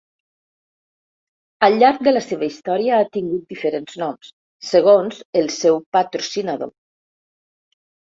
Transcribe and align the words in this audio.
Al 1.67 1.77
llarg 1.83 2.01
de 2.07 2.13
la 2.15 2.23
seva 2.29 2.49
història 2.49 2.97
ha 3.03 3.07
tingut 3.19 3.45
diferents 3.55 4.01
noms, 4.05 4.35
segons 4.73 5.23
el 5.45 5.55
seu 5.61 5.81
patrocinador. 6.01 6.77